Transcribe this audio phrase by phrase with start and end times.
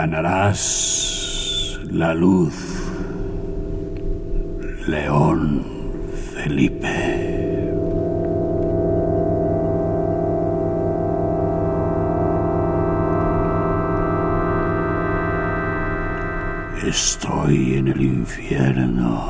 [0.00, 2.54] Ganarás la luz,
[4.86, 5.62] León
[6.32, 7.74] Felipe.
[16.82, 19.28] Estoy en el infierno.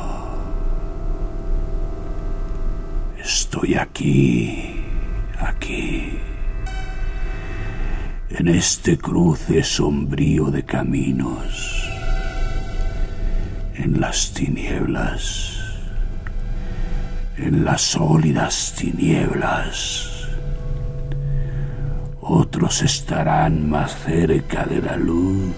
[3.21, 4.85] Estoy aquí,
[5.37, 6.17] aquí,
[8.37, 11.89] en este cruce sombrío de caminos,
[13.75, 15.57] en las tinieblas,
[17.37, 20.07] en las sólidas tinieblas.
[22.21, 25.53] Otros estarán más cerca de la luz.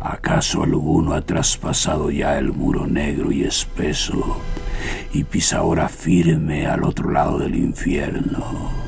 [0.00, 4.40] ¿Acaso alguno ha traspasado ya el muro negro y espeso
[5.12, 8.85] y pisa ahora firme al otro lado del infierno?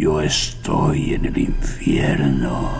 [0.00, 2.70] Yo estoy en el infierno,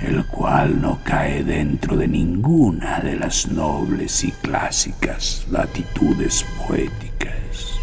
[0.00, 7.80] el cual no cae dentro de ninguna de las nobles y clásicas latitudes poéticas.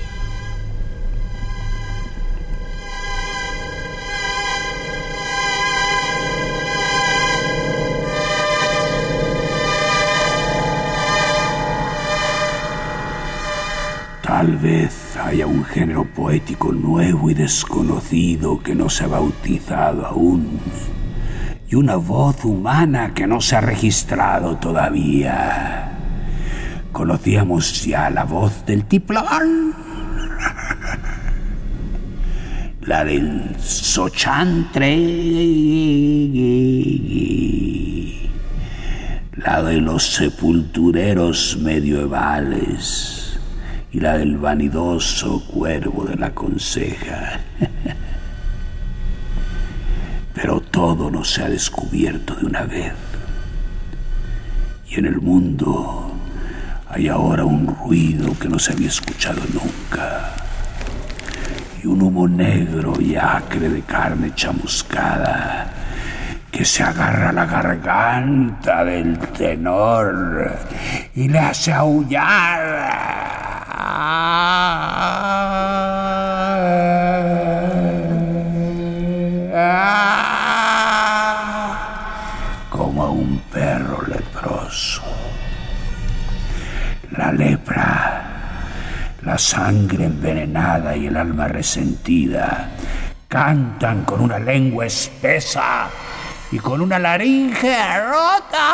[14.22, 20.59] Tal vez haya un género poético nuevo y desconocido que no se ha bautizado aún,
[21.67, 25.98] y una voz humana que no se ha registrado todavía.
[26.92, 29.76] Conocíamos ya la voz del tiplón,
[32.82, 34.95] la del sochantre,
[39.36, 43.19] la de los sepultureros medievales
[43.92, 47.39] y la del vanidoso cuervo de la conseja.
[50.33, 52.94] Pero todo no se ha descubierto de una vez.
[54.88, 56.11] Y en el mundo
[56.89, 60.32] hay ahora un ruido que no se había escuchado nunca.
[61.83, 65.73] Y un humo negro y acre de carne chamuscada
[66.52, 70.52] que se agarra a la garganta del tenor
[71.16, 73.39] y le hace aullar.
[82.70, 85.03] Como a un perro leproso.
[87.11, 88.23] La lepra,
[89.23, 92.70] la sangre envenenada y el alma resentida
[93.27, 95.87] cantan con una lengua espesa
[96.52, 98.70] y con una laringe rota.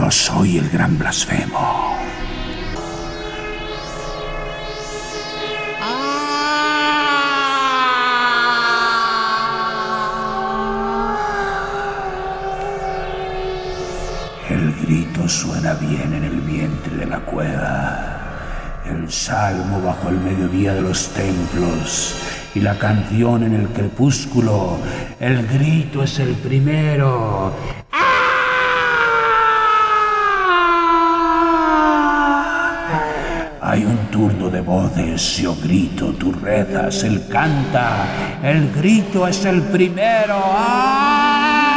[0.00, 1.98] Yo soy el gran blasfemo.
[14.48, 18.80] El grito suena bien en el vientre de la cueva.
[18.86, 22.16] El salmo bajo el mediodía de los templos
[22.54, 24.78] y la canción en el crepúsculo.
[25.20, 27.54] El grito es el primero.
[33.70, 39.62] Hay un turno de voces, yo grito, tú rezas, él canta, el grito es el
[39.62, 40.38] primero.
[40.44, 41.70] ¡Ah!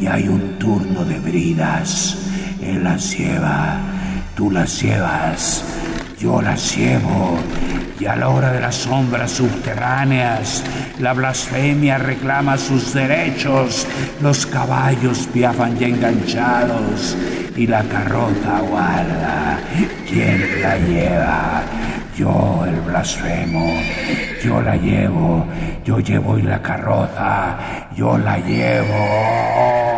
[0.00, 2.18] Y hay un turno de bridas,
[2.60, 3.78] él las lleva,
[4.34, 5.62] tú las llevas,
[6.18, 7.38] yo las llevo.
[8.00, 10.64] Y a la hora de las sombras subterráneas,
[10.98, 13.86] la blasfemia reclama sus derechos,
[14.22, 17.16] los caballos piafan ya enganchados
[17.54, 19.60] y la carroza guarda.
[20.08, 21.62] ¿Quién la lleva?
[22.20, 23.80] yo el blasfemo,
[24.44, 25.46] yo la llevo,
[25.86, 27.56] yo llevo y la carroza,
[27.96, 29.89] yo la llevo.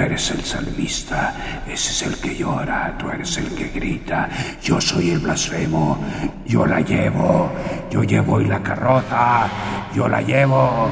[0.00, 1.34] Tú eres el salmista,
[1.68, 4.30] ese es el que llora, tú eres el que grita,
[4.62, 5.98] yo soy el blasfemo,
[6.46, 7.50] yo la llevo,
[7.90, 9.46] yo llevo y la carroza,
[9.94, 10.88] yo la llevo.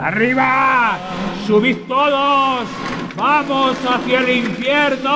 [0.00, 0.96] ¡Arriba!
[1.44, 2.68] ¡Subid todos!
[3.16, 5.10] ¡Vamos hacia el infierno!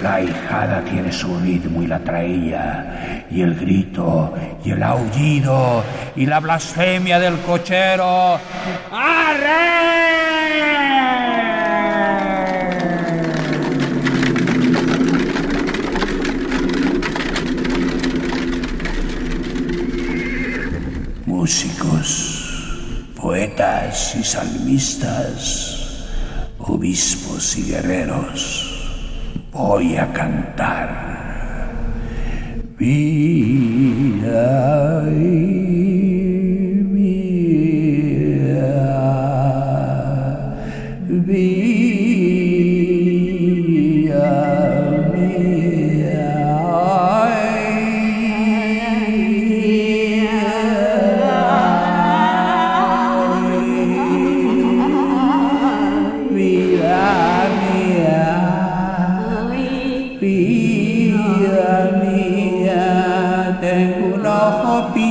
[0.00, 4.34] La hijada tiene su ritmo y la traía, y el grito,
[4.64, 5.84] y el aullido,
[6.16, 8.40] y la blasfemia del cochero.
[8.90, 9.88] ¡Arre!
[21.26, 26.06] Músicos, poetas y salmistas,
[26.58, 28.92] obispos y guerreros,
[29.52, 31.07] voy a cantar.
[32.78, 35.67] Vida vida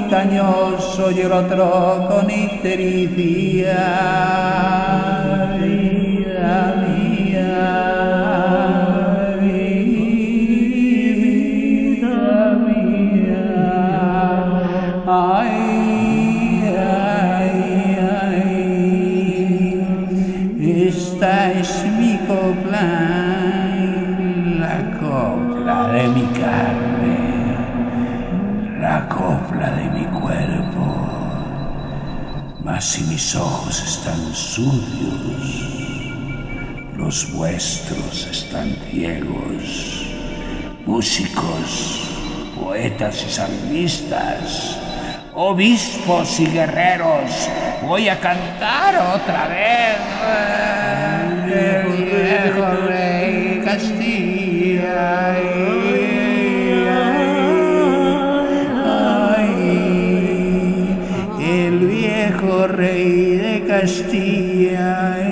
[0.09, 3.88] μετανιώσω γυροτρόκον νύχτερη θεία.
[32.87, 35.67] Si mis ojos están sucios,
[36.95, 40.07] los vuestros están ciegos.
[40.85, 42.07] Músicos,
[42.57, 44.79] poetas y salmistas,
[45.33, 47.49] obispos y guerreros,
[47.81, 49.97] voy a cantar otra vez.
[51.43, 55.56] Viejo rey Castilla.
[63.87, 65.26] Rey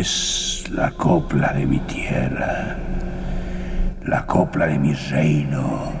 [0.00, 2.76] es la copla de mi tierra,
[4.04, 5.92] la copla de mi reino.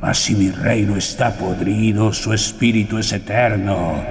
[0.00, 4.02] Mas si mi reino está podrido, su espíritu es eterno.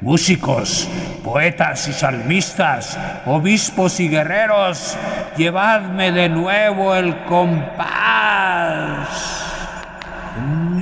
[0.00, 0.88] Músicos,
[1.24, 4.96] poetas y salmistas, obispos y guerreros,
[5.36, 9.08] llevadme de nuevo el compás.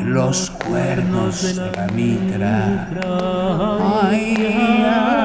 [0.04, 2.88] Los cuernos de la mitra.
[4.02, 5.23] Ay, ay,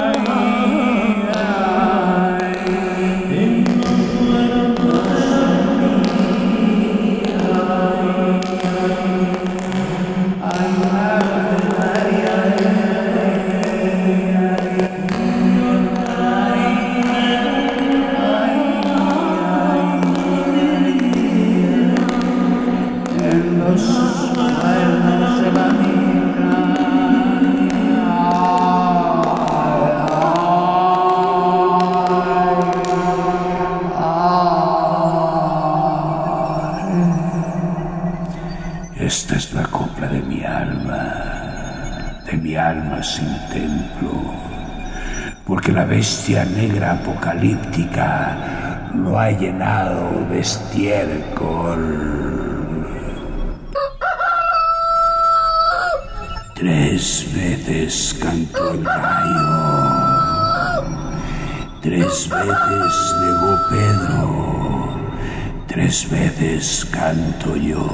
[46.29, 48.37] bestia negra apocalíptica
[48.93, 51.79] lo ha llenado de estiércol.
[56.53, 59.49] Tres veces cantó el gallo
[61.81, 64.89] Tres veces negó Pedro,
[65.67, 67.87] tres veces canto yo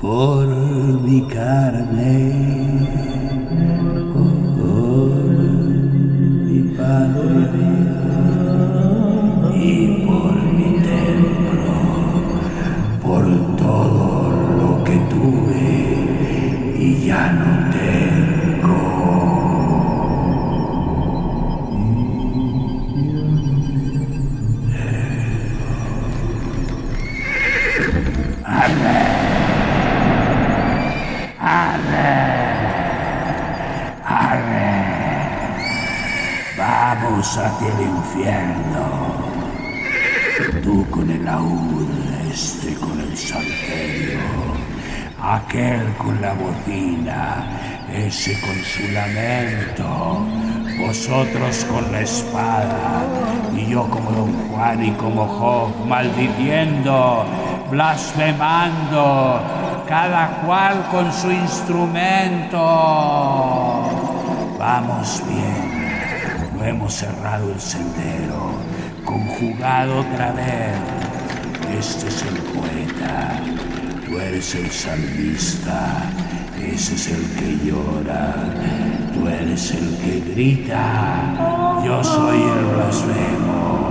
[0.00, 2.54] por mi carne,
[9.52, 11.74] Y por mi templo,
[13.02, 13.24] por
[13.56, 17.73] todo lo que tuve y ya no
[37.24, 38.84] Vamos hacia el infierno.
[40.62, 41.88] Tú con el laúd,
[42.30, 44.18] este con el salterio,
[45.22, 47.46] aquel con la bocina,
[47.90, 50.26] ese con su lamento,
[50.86, 53.06] vosotros con la espada,
[53.56, 57.24] y yo como Don Juan y como Job, maldiciendo,
[57.70, 59.40] blasfemando,
[59.88, 62.58] cada cual con su instrumento.
[64.58, 65.63] Vamos bien,
[66.66, 68.52] hemos cerrado el sendero,
[69.04, 70.72] conjugado otra vez.
[71.78, 73.40] Este es el poeta,
[74.06, 76.02] tú eres el salmista,
[76.60, 78.34] ese es el que llora,
[79.12, 83.90] tú eres el que grita, yo soy el blasfemo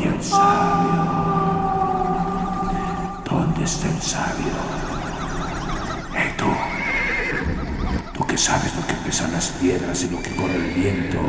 [0.00, 1.06] y el sabio.
[3.24, 4.56] ¿Dónde está el sabio?
[6.16, 6.46] ¡Eh, tú!
[8.12, 11.20] Tú que sabes lo que pesan las piedras y lo que corre el viento.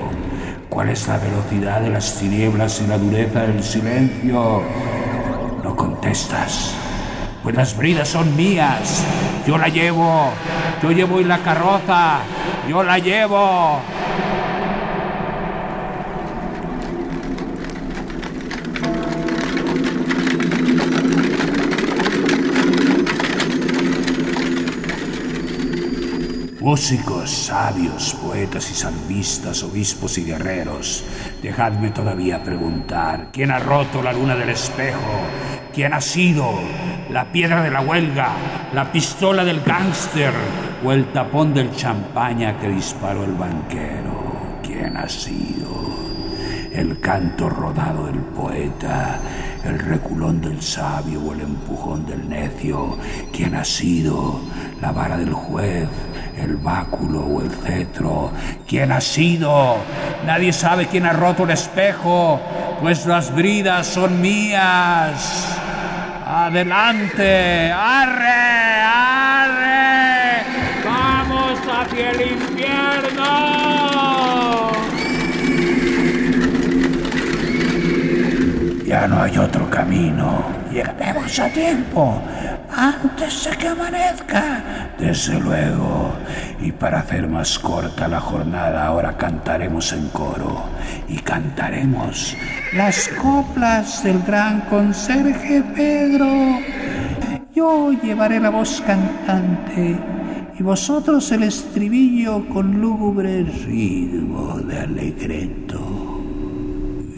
[0.78, 4.62] ¿Cuál es la velocidad de las tinieblas y la dureza del silencio?
[5.64, 6.72] No contestas.
[7.42, 9.04] Pues las bridas son mías.
[9.48, 10.30] Yo la llevo.
[10.84, 12.20] Yo llevo en la carroza.
[12.70, 13.80] Yo la llevo.
[26.68, 31.02] Músicos, sabios, poetas y salmistas, obispos y guerreros,
[31.42, 35.22] dejadme todavía preguntar, ¿quién ha roto la luna del espejo?
[35.74, 36.60] ¿Quién ha sido
[37.10, 38.32] la piedra de la huelga,
[38.74, 40.34] la pistola del gángster
[40.84, 44.60] o el tapón del champaña que disparó el banquero?
[44.62, 45.70] ¿Quién ha sido?
[46.74, 49.22] El canto rodado del poeta,
[49.64, 52.98] el reculón del sabio o el empujón del necio.
[53.32, 54.40] ¿Quién ha sido?
[54.82, 55.88] La vara del juez,
[56.38, 58.32] el báculo o el cetro.
[58.68, 59.78] ¿Quién ha sido?
[60.26, 62.40] Nadie sabe quién ha roto el espejo,
[62.82, 65.58] pues las bridas son mías.
[66.26, 68.67] Adelante, arre,
[79.08, 80.44] No hay otro camino.
[80.72, 82.22] Llegaremos a tiempo,
[82.76, 84.64] antes de que amanezca.
[85.00, 86.14] Desde luego.
[86.60, 90.64] Y para hacer más corta la jornada, ahora cantaremos en coro.
[91.08, 92.36] Y cantaremos
[92.74, 96.60] las coplas del gran conserje Pedro.
[97.56, 99.98] Yo llevaré la voz cantante
[100.60, 105.87] y vosotros el estribillo con lúgubre ritmo de alegreto.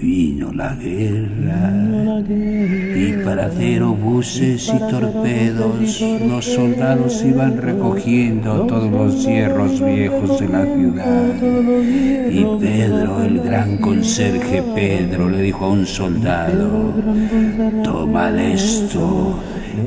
[0.02, 1.74] Vino la guerra
[2.30, 10.48] y para hacer obuses y torpedos los soldados iban recogiendo todos los hierros viejos de
[10.48, 11.36] la ciudad.
[12.32, 16.94] Y Pedro, el gran conserje Pedro, le dijo a un soldado,
[17.84, 19.38] toma esto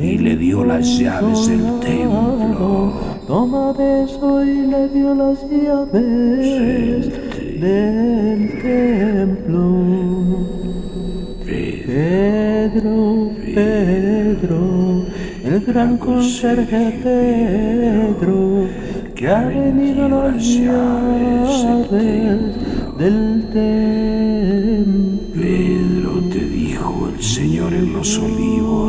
[0.02, 2.92] y le dio las llaves del templo.
[3.26, 7.31] Toma de eso y le dio las llaves
[7.62, 9.62] del templo.
[11.46, 15.04] Pedro, Pedro,
[15.44, 18.66] el gran conserje Pedro,
[19.14, 21.50] que ha venido las llaves
[22.98, 23.82] del templo.
[25.40, 28.81] Pedro te dijo el Señor en los olivos,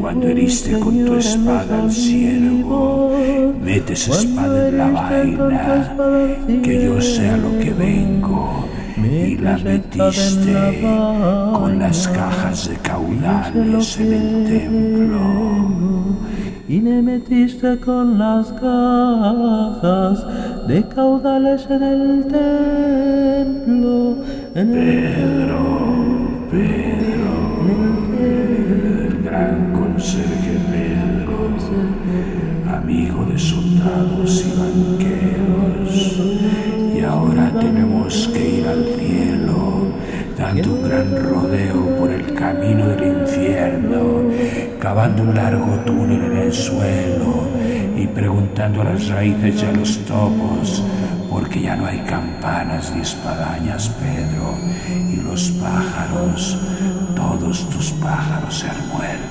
[0.00, 3.16] cuando heriste con tu espada al siervo,
[3.62, 5.96] mete esa espada en la vaina,
[6.62, 8.66] que yo sea lo que vengo.
[8.96, 15.20] Y la metiste con las cajas de caudales en el templo.
[16.68, 20.26] Y me metiste con las cajas
[20.66, 24.16] de caudales en el templo.
[24.54, 25.60] En el Pedro,
[26.50, 27.01] Pedro,
[40.60, 44.28] un gran rodeo por el camino del infierno,
[44.78, 47.48] cavando un largo túnel en el suelo
[47.96, 50.82] y preguntando a las raíces y a los topos,
[51.30, 54.54] porque ya no hay campanas ni espadañas, Pedro,
[55.10, 56.58] y los pájaros,
[57.16, 59.22] todos tus pájaros se han muerto.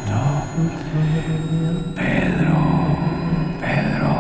[1.96, 2.58] Pedro,
[3.60, 4.16] Pedro,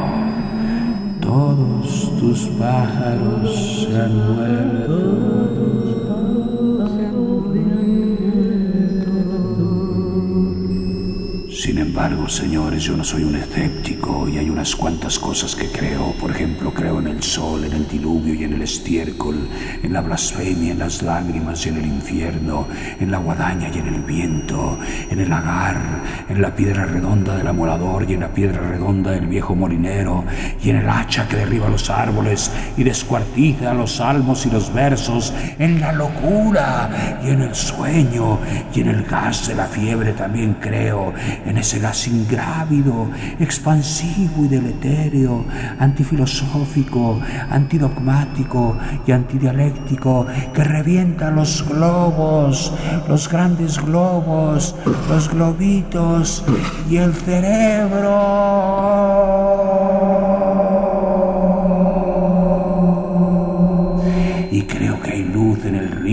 [1.19, 5.50] todos tus pájaros se han muerto.
[12.03, 16.13] Embargo, señores, yo no soy un escéptico y hay unas cuantas cosas que creo.
[16.19, 19.37] Por ejemplo, creo en el sol, en el diluvio y en el estiércol,
[19.83, 22.67] en la blasfemia, en las lágrimas y en el infierno,
[22.99, 24.79] en la guadaña y en el viento,
[25.11, 25.77] en el agar,
[26.27, 30.25] en la piedra redonda del amolador y en la piedra redonda del viejo molinero
[30.63, 35.35] y en el hacha que derriba los árboles y descuartiza los salmos y los versos,
[35.59, 38.39] en la locura y en el sueño
[38.73, 41.13] y en el gas de la fiebre también creo
[41.45, 45.29] en ese gas ingrávido, expansivo y deletérea,
[45.79, 47.19] antifilosófico,
[47.49, 52.73] antidogmático y antidialéctico, que revienta los globos,
[53.07, 54.75] los grandes globos,
[55.09, 56.43] los globitos
[56.89, 58.11] y el cerebro.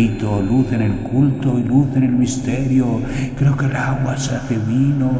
[0.06, 3.00] Luz en el culto y luz en el misterio.
[3.36, 5.10] Creo que el agua se hace vino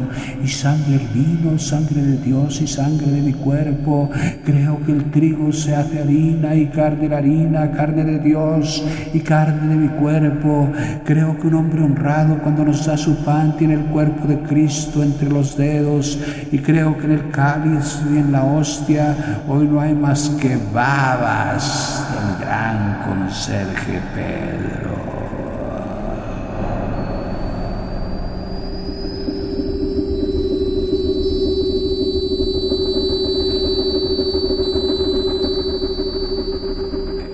[0.43, 4.09] y sangre el vino, sangre de Dios y sangre de mi cuerpo.
[4.45, 8.83] Creo que el trigo se hace harina y carne la harina, carne de Dios
[9.13, 10.71] y carne de mi cuerpo.
[11.03, 15.03] Creo que un hombre honrado cuando nos da su pan tiene el cuerpo de Cristo
[15.03, 16.17] entre los dedos
[16.51, 20.57] y creo que en el cáliz y en la hostia hoy no hay más que
[20.73, 24.69] babas del gran conserje Pedro.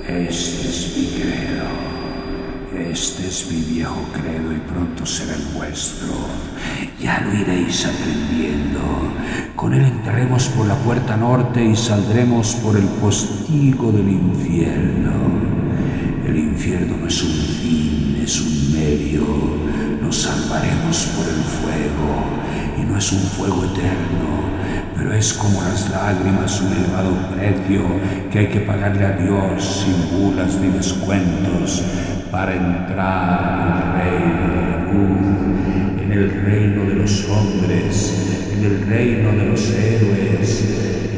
[0.07, 6.13] Este es mi credo, este es mi viejo credo y pronto será el vuestro.
[6.99, 8.79] Ya lo iréis aprendiendo.
[9.55, 9.83] Con él
[10.15, 15.11] entraremos por la puerta norte y saldremos por el postigo del infierno.
[16.25, 19.23] El infierno no es un fin, es un medio.
[20.01, 24.39] Nos salvaremos por el fuego y no es un fuego eterno,
[24.95, 27.81] pero es como las lágrimas un elevado precio
[28.31, 31.83] que hay que pagarle a Dios sin bulas ni descuentos
[32.31, 38.63] para entrar en el reino de la luz, en el reino de los hombres, en
[38.63, 40.63] el reino de los héroes,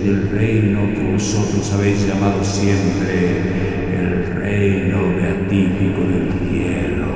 [0.01, 3.37] en el reino que vosotros habéis llamado siempre
[3.99, 7.07] el reino beatífico del cielo.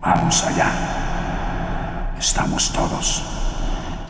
[0.00, 2.12] Vamos allá.
[2.18, 3.22] Estamos todos.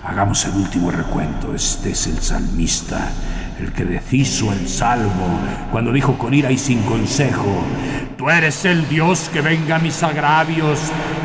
[0.04, 1.54] Hagamos el último recuento.
[1.54, 3.10] Este es el salmista,
[3.60, 7.64] el que deshizo el salmo cuando dijo con ira y sin consejo,
[8.22, 10.78] Tú eres el Dios que venga a mis agravios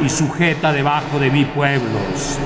[0.03, 2.39] y sujeta debajo de mí pueblos.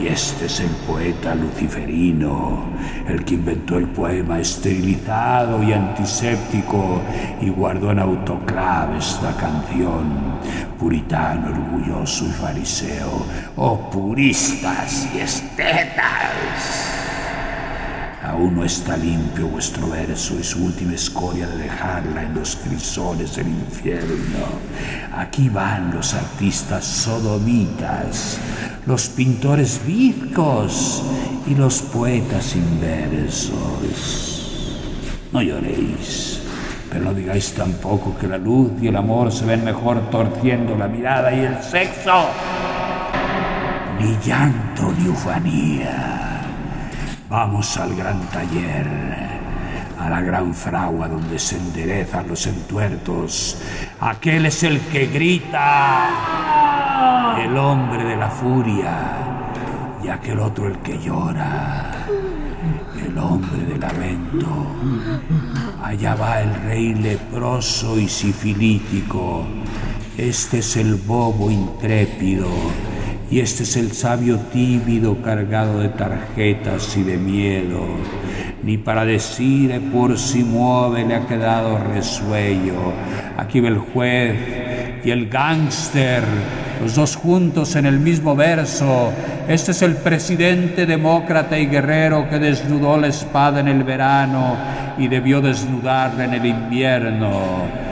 [0.00, 2.70] Y este es el poeta luciferino,
[3.06, 7.02] el que inventó el poema esterilizado y antiséptico
[7.42, 10.38] y guardó en autoclave esta canción,
[10.78, 16.99] puritano, orgulloso y fariseo, oh puristas y estetas.
[18.30, 23.34] Aún no está limpio vuestro verso y su última escoria de dejarla en los crisoles
[23.34, 24.46] del infierno.
[25.16, 28.38] Aquí van los artistas sodomitas,
[28.86, 31.02] los pintores bizcos
[31.48, 33.50] y los poetas sin versos.
[35.32, 36.40] No lloréis,
[36.88, 40.86] pero no digáis tampoco que la luz y el amor se ven mejor torciendo la
[40.86, 42.28] mirada y el sexo.
[43.98, 46.19] Ni llanto ni ufanía.
[47.30, 48.88] Vamos al gran taller,
[50.00, 53.56] a la gran fragua donde se enderezan los entuertos.
[54.00, 56.08] Aquel es el que grita,
[57.40, 58.96] el hombre de la furia,
[60.02, 61.92] y aquel otro el que llora,
[63.00, 64.66] el hombre del lamento.
[65.84, 69.46] Allá va el rey leproso y sifilítico.
[70.18, 72.48] Este es el bobo intrépido
[73.30, 77.80] y este es el sabio tímido cargado de tarjetas y de miedo.
[78.64, 82.92] Ni para decir por si mueve le ha quedado resuello.
[83.36, 84.36] Aquí ve el juez
[85.04, 86.24] y el gángster,
[86.82, 89.12] los dos juntos en el mismo verso.
[89.46, 94.56] Este es el presidente demócrata y guerrero que desnudó la espada en el verano
[94.98, 97.89] y debió desnudarla en el invierno.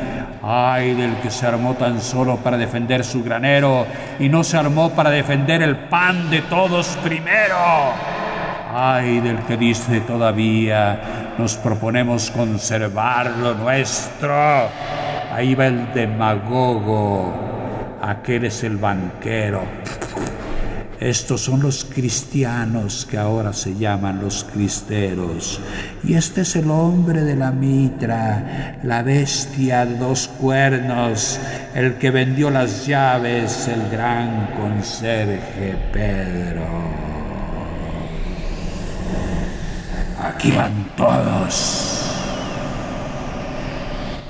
[0.50, 3.86] Ay del que se armó tan solo para defender su granero
[4.18, 7.54] y no se armó para defender el pan de todos primero.
[8.74, 14.34] Ay del que dice todavía nos proponemos conservar lo nuestro.
[15.34, 19.60] Ahí va el demagogo, aquel es el banquero.
[21.00, 25.60] Estos son los cristianos que ahora se llaman los cristeros.
[26.02, 31.38] Y este es el hombre de la mitra, la bestia de dos cuernos,
[31.74, 36.66] el que vendió las llaves, el gran conserje Pedro.
[40.20, 42.04] Aquí van todos.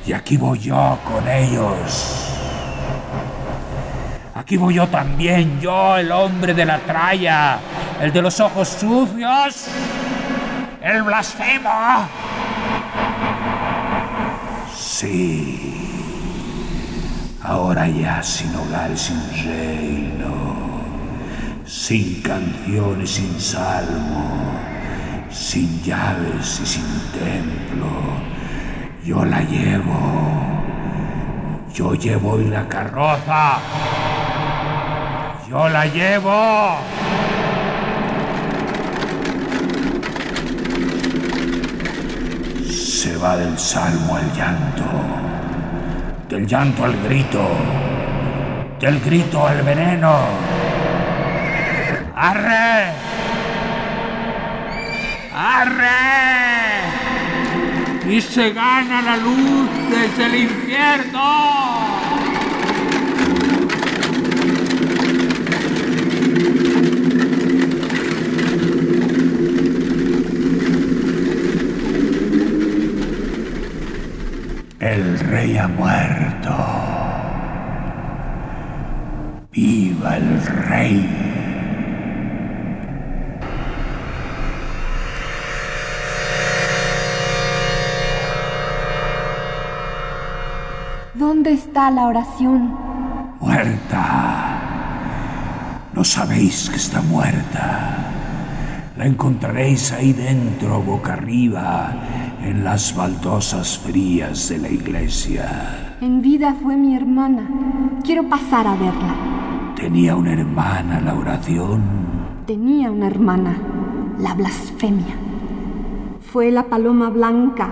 [0.05, 2.28] Y aquí voy yo con ellos.
[4.49, 7.59] Aquí voy yo también, yo, el hombre de la tralla,
[8.01, 9.67] el de los ojos sucios,
[10.81, 12.09] el blasfemo.
[14.75, 16.17] Sí,
[17.43, 20.33] ahora ya sin hogar sin reino,
[21.67, 24.55] sin canciones, sin salmo,
[25.31, 27.91] sin llaves y sin templo,
[29.05, 30.49] yo la llevo.
[31.75, 33.59] Yo llevo hoy la carroza.
[35.51, 36.79] Yo la llevo.
[42.71, 44.85] Se va del salmo al llanto,
[46.29, 47.49] del llanto al grito,
[48.79, 50.19] del grito al veneno.
[52.15, 52.93] ¡Arre!
[55.35, 56.29] ¡Arre!
[58.11, 61.98] y se gana la luz desde el infierno.
[74.81, 76.55] El rey ha muerto.
[79.51, 81.29] ¡Viva el rey!
[91.15, 92.73] ¿Dónde está la oración?
[93.41, 94.59] Muerta.
[95.93, 97.97] No sabéis que está muerta.
[98.97, 101.93] La encontraréis ahí dentro, boca arriba,
[102.49, 105.97] en las baldosas frías de la iglesia.
[106.01, 107.47] En vida fue mi hermana.
[108.03, 109.75] Quiero pasar a verla.
[109.77, 111.83] ¿Tenía una hermana la oración?
[112.47, 113.59] Tenía una hermana,
[114.19, 115.15] la blasfemia.
[116.33, 117.71] Fue la paloma blanca.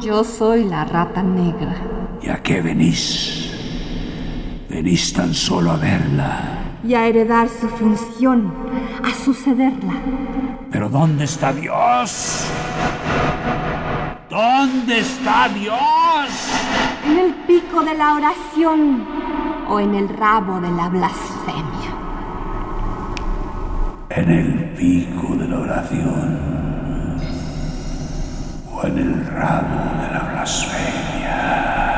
[0.00, 1.74] Yo soy la rata negra.
[2.22, 3.50] ¿Y a qué venís?
[4.70, 6.58] Venís tan solo a verla.
[6.84, 8.52] Y a heredar su función,
[9.02, 9.94] a sucederla.
[10.70, 12.46] Pero ¿dónde está Dios?
[14.38, 16.30] ¿Dónde está Dios?
[17.04, 19.04] En el pico de la oración
[19.68, 21.90] o en el rabo de la blasfemia.
[24.10, 26.38] En el pico de la oración
[28.72, 31.97] o en el rabo de la blasfemia.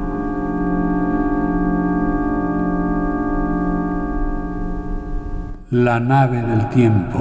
[5.71, 7.19] La nave del tiempo.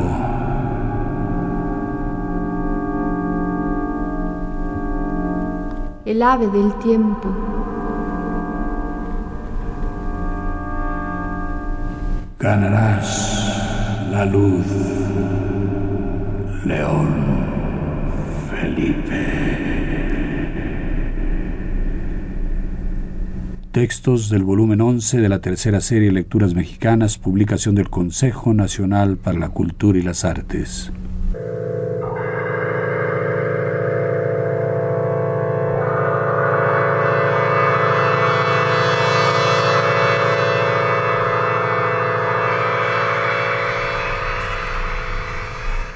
[6.04, 7.28] El ave del tiempo.
[12.40, 14.66] Ganarás la luz,
[16.64, 17.08] León
[18.50, 19.49] Felipe.
[23.72, 29.38] Textos del volumen 11 de la tercera serie Lecturas Mexicanas, publicación del Consejo Nacional para
[29.38, 30.90] la Cultura y las Artes.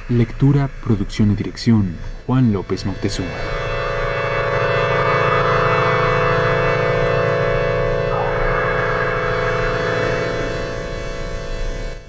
[0.09, 3.64] Lectura, producción y dirección, Juan López Moctezuma.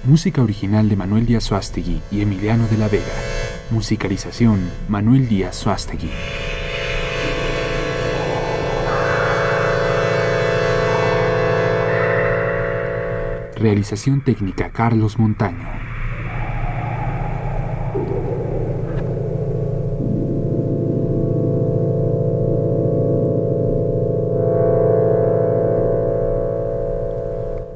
[0.06, 3.02] Música original de Manuel Díaz Suástegui y Emiliano de la Vega.
[3.70, 6.10] Musicalización, Manuel Díaz Suástegui.
[13.56, 15.68] Realización técnica Carlos Montaño.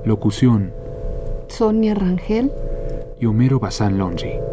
[0.05, 0.80] Locución
[1.61, 2.51] Sonia Rangel.
[3.21, 4.50] y Homero Bazán Longi.